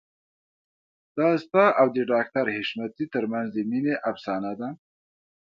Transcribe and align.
دا 1.17 1.29
ستا 1.43 1.65
او 1.79 1.87
د 1.95 1.97
ډاکټر 2.11 2.45
حشمتي 2.55 3.05
ترمنځ 3.13 3.47
د 3.53 3.57
مينې 3.69 3.95
افسانه 4.11 4.51
ده 4.59 4.69